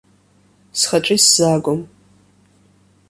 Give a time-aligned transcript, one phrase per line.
[0.79, 1.79] Схаҿы исзаагом.